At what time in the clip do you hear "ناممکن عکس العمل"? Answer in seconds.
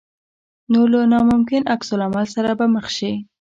1.11-2.25